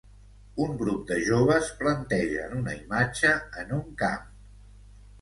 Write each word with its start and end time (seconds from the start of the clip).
Un 0.63 0.71
grup 0.79 1.03
de 1.11 1.17
joves 1.27 1.69
plantegen 1.83 2.59
una 2.63 2.77
imatge 2.83 3.37
en 3.65 3.81
un 3.81 3.89
camp 4.05 4.29